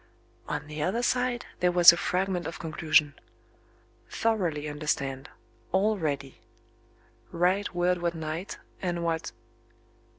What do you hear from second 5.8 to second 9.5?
ready. Write word what night, and what